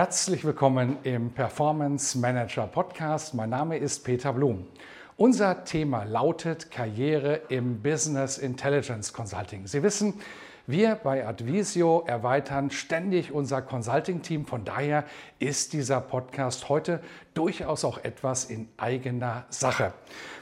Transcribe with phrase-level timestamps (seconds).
[0.00, 3.34] Herzlich willkommen im Performance Manager Podcast.
[3.34, 4.66] Mein Name ist Peter Blum.
[5.18, 9.66] Unser Thema lautet Karriere im Business Intelligence Consulting.
[9.66, 10.14] Sie wissen,
[10.66, 14.46] wir bei Advisio erweitern ständig unser Consulting-Team.
[14.46, 15.04] Von daher
[15.38, 17.02] ist dieser Podcast heute
[17.34, 19.92] durchaus auch etwas in eigener Sache.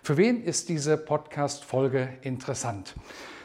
[0.05, 2.95] Für wen ist diese Podcast-Folge interessant?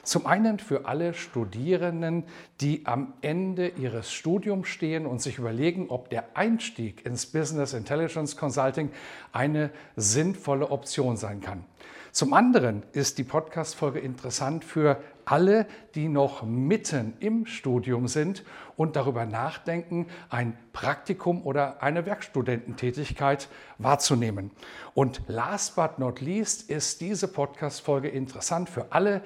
[0.04, 2.26] Zum einen für alle Studierenden,
[2.60, 8.36] die am Ende ihres Studiums stehen und sich überlegen, ob der Einstieg ins Business Intelligence
[8.36, 8.92] Consulting
[9.32, 11.64] eine sinnvolle Option sein kann.
[12.12, 18.44] Zum anderen ist die Podcast-Folge interessant für alle, die noch mitten im Studium sind
[18.76, 23.48] und darüber nachdenken, ein Praktikum oder eine Werkstudententätigkeit
[23.80, 24.52] wahrzunehmen.
[24.94, 29.24] Und last but not least ist diese Podcast-Folge interessant für alle,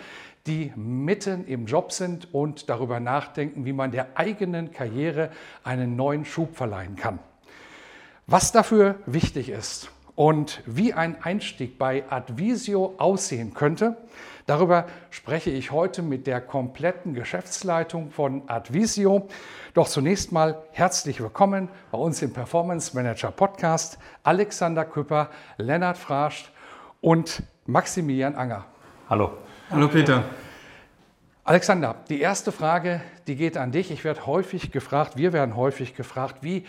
[0.47, 5.29] die mitten im Job sind und darüber nachdenken, wie man der eigenen Karriere
[5.63, 7.19] einen neuen Schub verleihen kann.
[8.25, 13.97] Was dafür wichtig ist und wie ein Einstieg bei Advisio aussehen könnte,
[14.45, 19.27] darüber spreche ich heute mit der kompletten Geschäftsleitung von Advisio.
[19.73, 26.51] Doch zunächst mal herzlich willkommen bei uns im Performance Manager Podcast Alexander Küpper, Lennart Frasch
[26.99, 28.65] und Maximilian Anger.
[29.09, 29.31] Hallo.
[29.69, 30.23] Hallo Peter.
[31.43, 33.91] Alexander, die erste Frage, die geht an dich.
[33.91, 36.63] Ich werde häufig gefragt, wir werden häufig gefragt, wie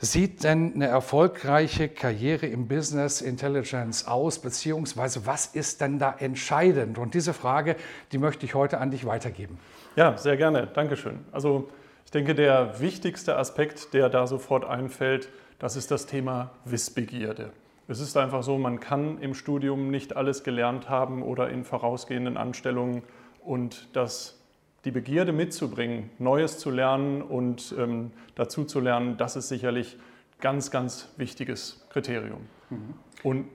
[0.00, 6.98] sieht denn eine erfolgreiche Karriere im Business Intelligence aus, beziehungsweise was ist denn da entscheidend?
[6.98, 7.76] Und diese Frage,
[8.10, 9.60] die möchte ich heute an dich weitergeben.
[9.94, 10.66] Ja, sehr gerne.
[10.66, 11.20] Dankeschön.
[11.30, 11.70] Also
[12.04, 15.28] ich denke, der wichtigste Aspekt, der da sofort einfällt,
[15.60, 17.52] das ist das Thema Wissbegierde.
[17.86, 22.36] Es ist einfach so, man kann im Studium nicht alles gelernt haben oder in vorausgehenden
[22.36, 23.02] Anstellungen
[23.42, 24.40] und das,
[24.84, 29.98] die Begierde mitzubringen, Neues zu lernen und ähm, dazu zu lernen, das ist sicherlich
[30.40, 32.40] ganz, ganz wichtiges Kriterium.
[32.70, 32.94] Mhm.
[33.22, 33.48] Und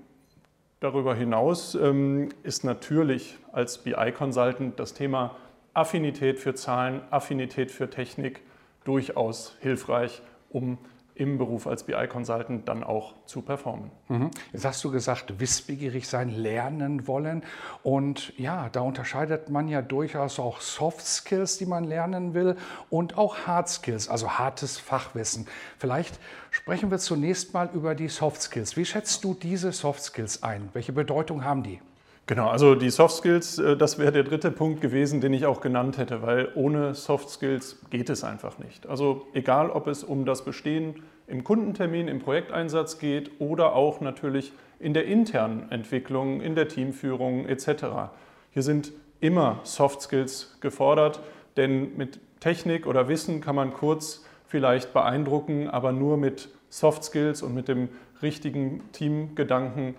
[0.79, 5.35] darüber hinaus ähm, ist natürlich als BI-Consultant das Thema
[5.73, 8.41] Affinität für Zahlen, Affinität für Technik
[8.83, 10.77] durchaus hilfreich, um
[11.19, 13.91] im Beruf als BI-Consultant dann auch zu performen.
[14.07, 14.31] Mhm.
[14.53, 17.43] Jetzt hast du gesagt, wissbegierig sein, lernen wollen.
[17.83, 22.55] Und ja, da unterscheidet man ja durchaus auch Soft Skills, die man lernen will,
[22.89, 25.45] und auch Hard Skills, also hartes Fachwissen.
[25.77, 26.19] Vielleicht
[26.51, 28.77] sprechen wir zunächst mal über die Soft Skills.
[28.77, 30.69] Wie schätzt du diese Soft Skills ein?
[30.71, 31.81] Welche Bedeutung haben die?
[32.29, 35.61] Genau, also die Soft Skills, äh, das wäre der dritte Punkt gewesen, den ich auch
[35.61, 38.85] genannt hätte, weil ohne Soft Skills geht es einfach nicht.
[38.85, 44.53] Also egal, ob es um das Bestehen im Kundentermin, im Projekteinsatz geht oder auch natürlich
[44.79, 48.11] in der internen Entwicklung, in der Teamführung etc.
[48.51, 48.91] Hier sind
[49.21, 51.21] immer Soft Skills gefordert,
[51.57, 57.41] denn mit Technik oder Wissen kann man kurz vielleicht beeindrucken, aber nur mit Soft Skills
[57.41, 57.89] und mit dem
[58.21, 59.95] richtigen Teamgedanken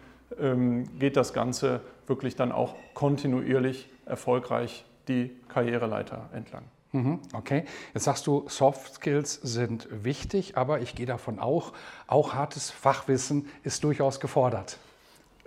[0.98, 6.64] geht das Ganze wirklich dann auch kontinuierlich erfolgreich die Karriereleiter entlang.
[6.92, 7.64] Mhm, okay,
[7.94, 11.72] jetzt sagst du, Soft Skills sind wichtig, aber ich gehe davon auch,
[12.08, 14.78] auch hartes Fachwissen ist durchaus gefordert.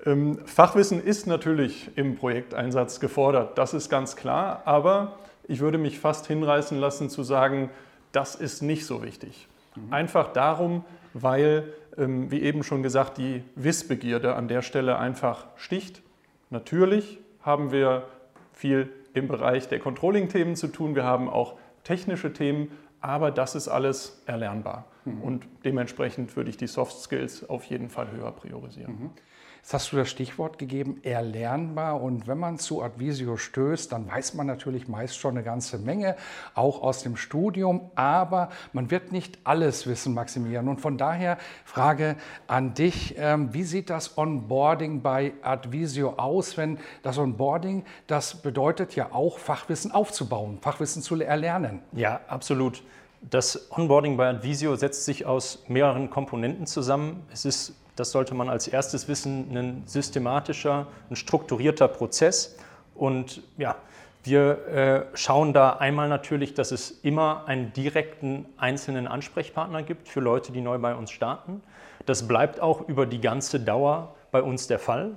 [0.06, 6.00] Ähm, Fachwissen ist natürlich im Projekteinsatz gefordert, das ist ganz klar, aber ich würde mich
[6.00, 7.70] fast hinreißen lassen zu sagen,
[8.14, 9.48] das ist nicht so wichtig.
[9.76, 9.94] Mhm.
[9.94, 16.02] Einfach darum, weil, ähm, wie eben schon gesagt, die Wissbegierde an der Stelle einfach sticht.
[16.50, 18.08] Natürlich haben wir
[18.52, 23.68] viel im Bereich der Controlling-Themen zu tun, wir haben auch technische Themen, aber das ist
[23.68, 24.86] alles erlernbar.
[25.06, 25.22] Mhm.
[25.22, 28.94] Und dementsprechend würde ich die Soft Skills auf jeden Fall höher priorisieren.
[28.94, 29.10] Mhm.
[29.64, 32.02] Jetzt hast du das Stichwort gegeben, erlernbar.
[32.02, 36.18] Und wenn man zu Advisio stößt, dann weiß man natürlich meist schon eine ganze Menge,
[36.54, 37.90] auch aus dem Studium.
[37.96, 40.68] Aber man wird nicht alles wissen, Maximilian.
[40.68, 46.58] Und von daher Frage an dich, ähm, wie sieht das Onboarding bei Advisio aus?
[46.58, 51.80] Wenn das Onboarding, das bedeutet ja auch Fachwissen aufzubauen, Fachwissen zu erlernen.
[51.94, 52.84] Ja, absolut.
[53.30, 57.26] Das Onboarding bei Advisio setzt sich aus mehreren Komponenten zusammen.
[57.32, 62.58] Es ist, das sollte man als erstes wissen, ein systematischer, ein strukturierter Prozess.
[62.96, 63.76] Und ja,
[64.24, 70.20] wir äh, schauen da einmal natürlich, dass es immer einen direkten einzelnen Ansprechpartner gibt für
[70.20, 71.62] Leute, die neu bei uns starten.
[72.06, 75.12] Das bleibt auch über die ganze Dauer bei uns der Fall.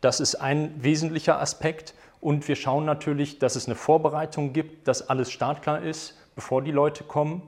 [0.00, 1.94] Das ist ein wesentlicher Aspekt.
[2.20, 6.70] Und wir schauen natürlich, dass es eine Vorbereitung gibt, dass alles startklar ist, bevor die
[6.70, 7.42] Leute kommen.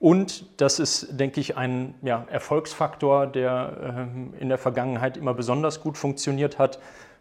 [0.00, 5.80] Und das ist, denke ich, ein ja, Erfolgsfaktor, der äh, in der Vergangenheit immer besonders
[5.80, 6.78] gut funktioniert hat.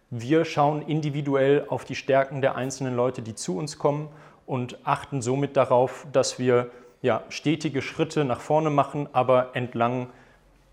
[0.09, 4.09] Wir schauen individuell auf die Stärken der einzelnen Leute, die zu uns kommen
[4.45, 6.69] und achten somit darauf, dass wir
[7.01, 10.07] ja, stetige Schritte nach vorne machen, aber entlang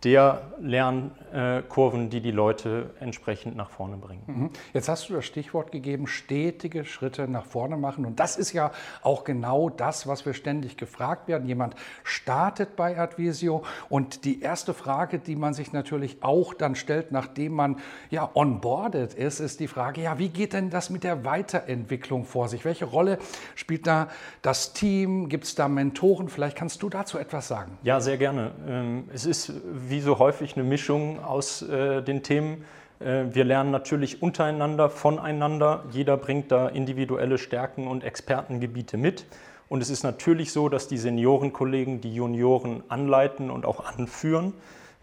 [0.04, 4.22] der Lernkurven, die die Leute entsprechend nach vorne bringen.
[4.26, 4.50] Mhm.
[4.74, 8.04] Jetzt hast du das Stichwort gegeben, stetige Schritte nach vorne machen.
[8.04, 8.70] Und das ist ja
[9.02, 11.48] auch genau das, was wir ständig gefragt werden.
[11.48, 17.10] Jemand startet bei Advisio und die erste Frage, die man sich natürlich auch dann stellt,
[17.10, 17.76] nachdem man
[18.10, 22.48] ja onboarded ist, ist die Frage, ja, wie geht denn das mit der Weiterentwicklung vor
[22.48, 22.64] sich?
[22.64, 23.18] Welche Rolle
[23.54, 24.08] spielt da
[24.42, 25.28] das Team?
[25.28, 26.28] Gibt es da Mentoren?
[26.28, 27.78] Vielleicht kannst du dazu etwas sagen.
[27.82, 28.52] Ja, sehr gerne.
[28.66, 32.64] Ähm, es ist wie wie so häufig eine Mischung aus äh, den Themen.
[32.98, 35.84] Äh, wir lernen natürlich untereinander, voneinander.
[35.92, 39.24] Jeder bringt da individuelle Stärken und Expertengebiete mit.
[39.68, 44.52] Und es ist natürlich so, dass die Seniorenkollegen die Junioren anleiten und auch anführen.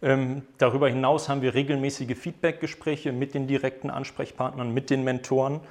[0.02, 5.62] Ähm, darüber hinaus haben wir regelmäßige Feedbackgespräche mit den direkten Ansprechpartnern, mit den Mentoren.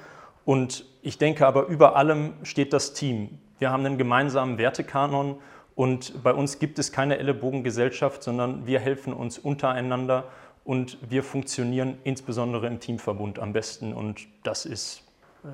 [0.45, 3.37] Und ich denke aber über allem steht das Team.
[3.59, 5.35] Wir haben einen gemeinsamen Wertekanon
[5.81, 10.25] und bei uns gibt es keine Ellenbogengesellschaft, sondern wir helfen uns untereinander
[10.63, 13.91] und wir funktionieren insbesondere im Teamverbund am besten.
[13.91, 15.01] Und das ist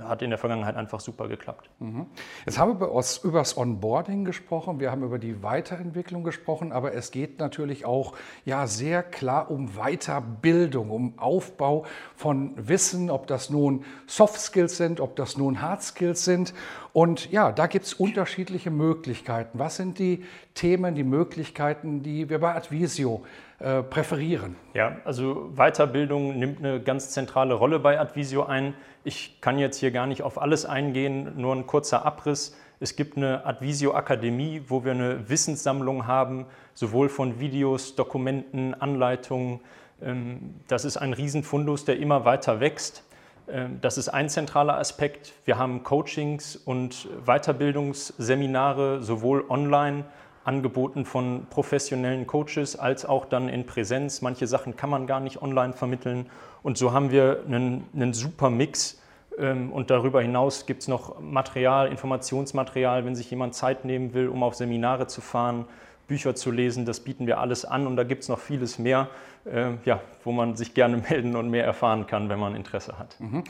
[0.04, 1.69] hat in der Vergangenheit einfach super geklappt.
[1.80, 2.07] Mhm.
[2.45, 2.88] Jetzt haben wir
[3.24, 8.13] über das Onboarding gesprochen, wir haben über die Weiterentwicklung gesprochen, aber es geht natürlich auch
[8.45, 11.86] ja, sehr klar um Weiterbildung, um Aufbau
[12.16, 16.54] von Wissen, ob das nun Soft Skills sind, ob das nun Hard Skills sind.
[16.92, 19.60] Und ja, da gibt es unterschiedliche Möglichkeiten.
[19.60, 23.24] Was sind die Themen, die Möglichkeiten, die wir bei Advisio
[23.59, 24.56] äh, präferieren?
[24.74, 28.75] Ja, also Weiterbildung nimmt eine ganz zentrale Rolle bei Advisio ein.
[29.04, 32.56] Ich kann jetzt hier gar nicht auf alles eingehen, nur ein kurzer Abriss.
[32.80, 36.45] Es gibt eine Advisio Akademie, wo wir eine Wissenssammlung haben,
[36.75, 39.62] sowohl von Videos, Dokumenten, Anleitungen.
[40.01, 43.04] Ähm, das ist ein Riesenfundus, der immer weiter wächst.
[43.48, 45.33] Ähm, das ist ein zentraler Aspekt.
[45.45, 50.06] Wir haben Coachings und Weiterbildungsseminare, sowohl online
[50.47, 54.21] angeboten von professionellen Coaches als auch dann in Präsenz.
[54.21, 56.27] Manche Sachen kann man gar nicht online vermitteln.
[56.63, 59.01] Und so haben wir einen, einen super Mix.
[59.38, 64.29] Ähm, und darüber hinaus gibt es noch Material, Informationsmaterial, wenn sich jemand Zeit nehmen will,
[64.29, 65.65] um auf Seminare zu fahren,
[66.07, 66.85] Bücher zu lesen.
[66.85, 69.09] Das bieten wir alles an und da gibt es noch vieles mehr,
[69.45, 73.19] äh, ja, wo man sich gerne melden und mehr erfahren kann, wenn man Interesse hat.
[73.19, 73.44] Mhm.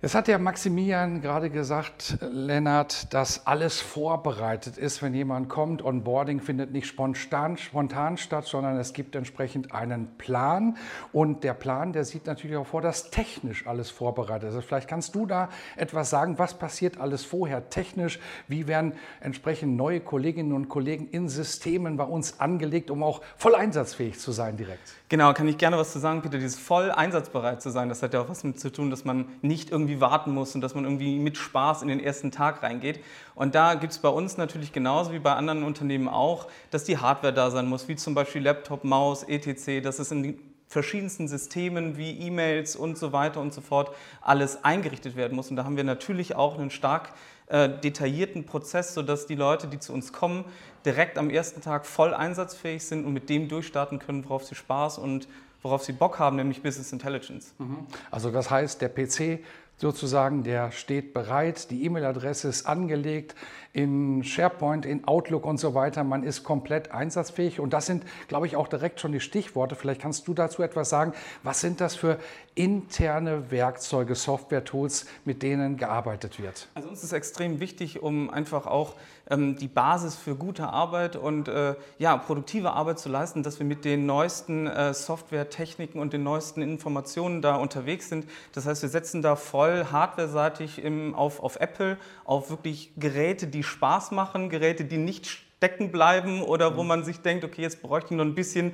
[0.00, 5.84] Es hat ja Maximilian gerade gesagt, Lennart, dass alles vorbereitet ist, wenn jemand kommt.
[5.84, 10.76] Onboarding findet nicht spontan, spontan statt, sondern es gibt entsprechend einen Plan.
[11.12, 14.54] Und der Plan, der sieht natürlich auch vor, dass technisch alles vorbereitet ist.
[14.54, 18.20] Also vielleicht kannst du da etwas sagen, was passiert alles vorher technisch?
[18.46, 23.56] Wie werden entsprechend neue Kolleginnen und Kollegen in Systemen bei uns angelegt, um auch voll
[23.56, 24.94] einsatzfähig zu sein direkt?
[25.08, 26.36] Genau, kann ich gerne was zu sagen, Peter.
[26.38, 29.24] Dieses voll einsatzbereit zu sein, das hat ja auch was damit zu tun, dass man
[29.40, 33.00] nicht irgendwie warten muss und dass man irgendwie mit Spaß in den ersten Tag reingeht.
[33.34, 36.98] Und da gibt es bei uns natürlich genauso wie bei anderen Unternehmen auch, dass die
[36.98, 41.96] Hardware da sein muss, wie zum Beispiel Laptop, Maus, etc., dass es in verschiedensten Systemen
[41.96, 45.50] wie E-Mails und so weiter und so fort alles eingerichtet werden muss.
[45.50, 47.12] Und da haben wir natürlich auch einen stark
[47.46, 50.44] äh, detaillierten Prozess, sodass die Leute, die zu uns kommen,
[50.84, 54.98] direkt am ersten Tag voll einsatzfähig sind und mit dem durchstarten können, worauf sie Spaß
[54.98, 55.26] und
[55.62, 57.54] worauf sie Bock haben, nämlich Business Intelligence.
[57.58, 57.86] Mhm.
[58.10, 59.40] Also das heißt, der PC
[59.78, 63.34] sozusagen, der steht bereit, die E-Mail-Adresse ist angelegt
[63.72, 66.02] in SharePoint, in Outlook und so weiter.
[66.02, 69.76] Man ist komplett einsatzfähig und das sind, glaube ich, auch direkt schon die Stichworte.
[69.76, 71.12] Vielleicht kannst du dazu etwas sagen.
[71.44, 72.18] Was sind das für
[72.56, 76.68] interne Werkzeuge, Software-Tools, mit denen gearbeitet wird?
[76.74, 78.94] Also uns ist extrem wichtig, um einfach auch
[79.30, 83.84] die Basis für gute Arbeit und äh, ja, produktive Arbeit zu leisten, dass wir mit
[83.84, 88.26] den neuesten äh, Software-Techniken und den neuesten Informationen da unterwegs sind.
[88.52, 90.82] Das heißt, wir setzen da voll hardware-seitig
[91.14, 96.76] auf, auf Apple, auf wirklich Geräte, die Spaß machen, Geräte, die nicht stecken bleiben oder
[96.76, 96.88] wo mhm.
[96.88, 98.72] man sich denkt, okay, jetzt bräuchte ich noch ein bisschen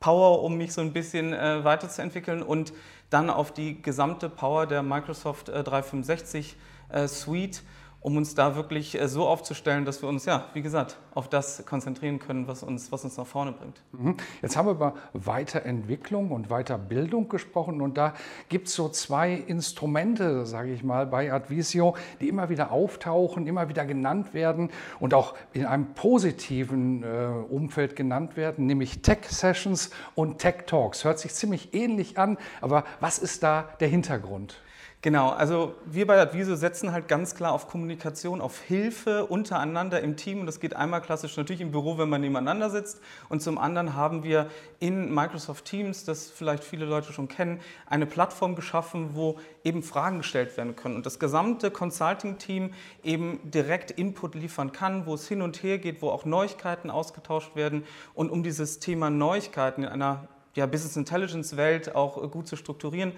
[0.00, 2.74] Power, um mich so ein bisschen äh, weiterzuentwickeln und
[3.08, 6.56] dann auf die gesamte Power der Microsoft äh, 365
[6.90, 7.62] äh, Suite
[8.04, 11.64] um uns da wirklich äh, so aufzustellen, dass wir uns, ja, wie gesagt, auf das
[11.64, 13.80] konzentrieren können, was uns, was uns nach vorne bringt.
[13.92, 14.16] Mhm.
[14.42, 18.12] Jetzt haben wir über Weiterentwicklung und Weiterbildung gesprochen und da
[18.50, 23.70] gibt es so zwei Instrumente, sage ich mal, bei Advisio, die immer wieder auftauchen, immer
[23.70, 24.68] wieder genannt werden
[25.00, 27.06] und auch in einem positiven äh,
[27.48, 31.04] Umfeld genannt werden, nämlich Tech Sessions und Tech Talks.
[31.04, 34.60] Hört sich ziemlich ähnlich an, aber was ist da der Hintergrund?
[35.04, 40.16] Genau, also wir bei Adviso setzen halt ganz klar auf Kommunikation, auf Hilfe untereinander im
[40.16, 40.40] Team.
[40.40, 43.02] Und das geht einmal klassisch natürlich im Büro, wenn man nebeneinander sitzt.
[43.28, 44.46] Und zum anderen haben wir
[44.80, 50.16] in Microsoft Teams, das vielleicht viele Leute schon kennen, eine Plattform geschaffen, wo eben Fragen
[50.16, 50.96] gestellt werden können.
[50.96, 56.00] Und das gesamte Consulting-Team eben direkt Input liefern kann, wo es hin und her geht,
[56.00, 57.84] wo auch Neuigkeiten ausgetauscht werden.
[58.14, 63.12] Und um dieses Thema Neuigkeiten in einer ja, Business Intelligence Welt auch gut zu strukturieren,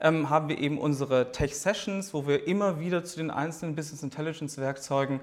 [0.00, 4.02] ähm, haben wir eben unsere Tech Sessions, wo wir immer wieder zu den einzelnen Business
[4.02, 5.20] Intelligence Werkzeugen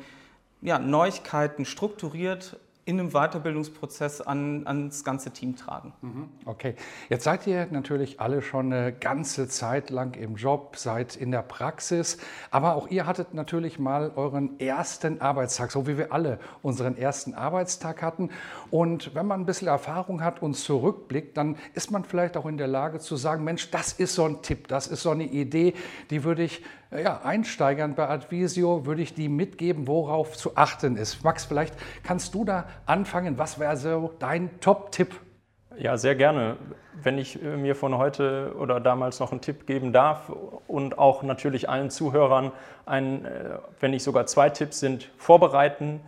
[0.62, 2.57] ja, Neuigkeiten strukturiert
[2.88, 5.94] in einem Weiterbildungsprozess an, ans ganze Team tragen.
[6.01, 6.29] Mhm.
[6.46, 6.75] Okay,
[7.10, 11.41] jetzt seid ihr natürlich alle schon eine ganze Zeit lang im Job, seid in der
[11.41, 12.17] Praxis,
[12.50, 17.34] aber auch ihr hattet natürlich mal euren ersten Arbeitstag, so wie wir alle unseren ersten
[17.34, 18.29] Arbeitstag hatten.
[18.72, 22.58] Und wenn man ein bisschen Erfahrung hat und zurückblickt, dann ist man vielleicht auch in
[22.58, 25.74] der Lage zu sagen, Mensch, das ist so ein Tipp, das ist so eine Idee,
[26.10, 31.24] die würde ich ja, Einsteigern bei Advisio würde ich die mitgeben, worauf zu achten ist.
[31.24, 33.38] Max, vielleicht kannst du da anfangen.
[33.38, 35.15] Was wäre so dein Top-Tipp?
[35.77, 36.58] Ja, sehr gerne.
[37.03, 40.32] Wenn ich äh, mir von heute oder damals noch einen Tipp geben darf
[40.67, 42.51] und auch natürlich allen Zuhörern,
[42.86, 46.01] einen, äh, wenn nicht sogar zwei Tipps sind, vorbereiten,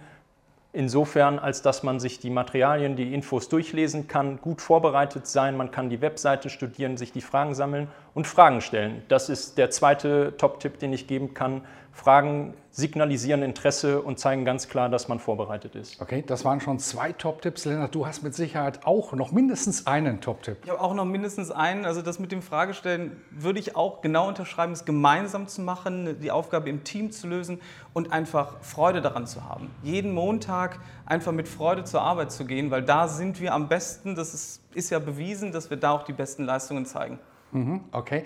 [0.79, 5.71] Insofern, als dass man sich die Materialien, die Infos durchlesen kann, gut vorbereitet sein, man
[5.71, 9.03] kann die Webseite studieren, sich die Fragen sammeln und Fragen stellen.
[9.09, 11.63] Das ist der zweite Top-Tipp, den ich geben kann.
[11.91, 16.01] Fragen signalisieren Interesse und zeigen ganz klar, dass man vorbereitet ist.
[16.01, 17.65] Okay, das waren schon zwei Top-Tipps.
[17.65, 20.57] Lennart, du hast mit Sicherheit auch noch mindestens einen Top-Tipp.
[20.63, 21.85] Ich habe auch noch mindestens einen.
[21.85, 26.31] Also das mit dem Fragestellen würde ich auch genau unterschreiben, es gemeinsam zu machen, die
[26.31, 27.59] Aufgabe im Team zu lösen
[27.93, 29.69] und einfach Freude daran zu haben.
[29.83, 34.15] Jeden Montag einfach mit Freude zur Arbeit zu gehen, weil da sind wir am besten.
[34.15, 37.19] Das ist, ist ja bewiesen, dass wir da auch die besten Leistungen zeigen.
[37.51, 38.23] Mhm, okay.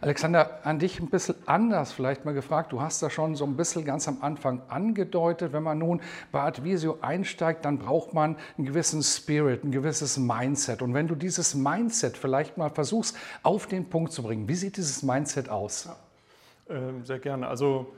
[0.00, 2.72] Alexander, an dich ein bisschen anders vielleicht mal gefragt.
[2.72, 6.02] Du hast da schon so ein bisschen ganz am Anfang angedeutet, wenn man nun
[6.32, 10.82] bei Advisio einsteigt, dann braucht man einen gewissen Spirit, ein gewisses Mindset.
[10.82, 14.76] Und wenn du dieses Mindset vielleicht mal versuchst auf den Punkt zu bringen, wie sieht
[14.76, 15.88] dieses Mindset aus?
[16.68, 17.48] Ja, äh, sehr gerne.
[17.48, 17.94] Also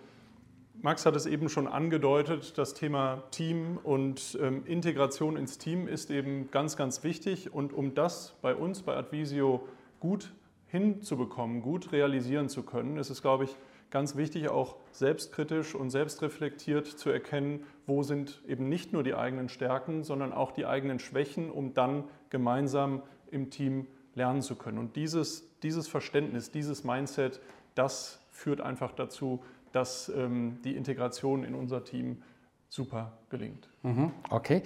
[0.81, 6.09] Max hat es eben schon angedeutet, das Thema Team und ähm, Integration ins Team ist
[6.13, 7.53] eben ganz, ganz wichtig.
[7.53, 9.67] Und um das bei uns, bei Advisio,
[9.99, 10.33] gut
[10.69, 13.57] hinzubekommen, gut realisieren zu können, ist es, glaube ich,
[13.91, 19.49] ganz wichtig, auch selbstkritisch und selbstreflektiert zu erkennen, wo sind eben nicht nur die eigenen
[19.49, 24.79] Stärken, sondern auch die eigenen Schwächen, um dann gemeinsam im Team lernen zu können.
[24.79, 27.41] Und dieses, dieses Verständnis, dieses Mindset,
[27.75, 32.23] das führt einfach dazu, dass ähm, die Integration in unser Team
[32.69, 33.69] super gelingt.
[33.83, 34.63] Mhm, okay.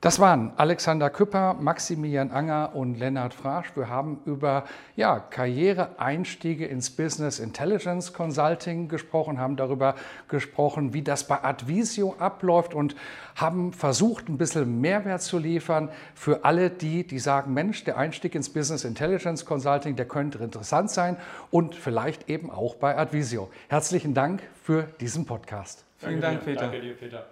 [0.00, 3.74] Das waren Alexander Küpper, Maximilian Anger und Lennart Frasch.
[3.74, 4.62] Wir haben über
[4.94, 9.96] ja, Karriereeinstiege ins Business Intelligence Consulting gesprochen, haben darüber
[10.28, 12.94] gesprochen, wie das bei Advisio abläuft und
[13.34, 18.36] haben versucht, ein bisschen Mehrwert zu liefern für alle die, die sagen, Mensch, der Einstieg
[18.36, 21.16] ins Business Intelligence Consulting, der könnte interessant sein
[21.50, 23.50] und vielleicht eben auch bei Advisio.
[23.68, 25.84] Herzlichen Dank für diesen Podcast.
[25.96, 26.60] Vielen Dank, Peter.
[26.60, 27.26] Danke dir, Peter.